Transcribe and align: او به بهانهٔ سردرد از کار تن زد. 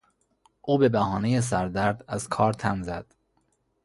او 0.61 0.77
به 0.77 0.89
بهانهٔ 0.89 1.41
سردرد 1.41 2.03
از 2.07 2.27
کار 2.29 2.53
تن 2.53 2.83
زد. 2.83 3.05